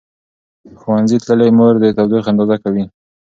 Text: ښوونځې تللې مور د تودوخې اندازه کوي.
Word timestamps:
ښوونځې 0.79 1.17
تللې 1.25 1.49
مور 1.57 1.73
د 1.79 1.85
تودوخې 1.97 2.29
اندازه 2.31 2.55
کوي. 2.63 2.83